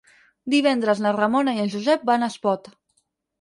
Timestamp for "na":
1.05-1.11